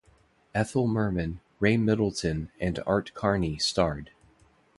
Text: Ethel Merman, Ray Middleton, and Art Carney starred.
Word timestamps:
Ethel 0.55 0.87
Merman, 0.87 1.41
Ray 1.59 1.77
Middleton, 1.77 2.49
and 2.59 2.79
Art 2.87 3.13
Carney 3.13 3.59
starred. 3.59 4.09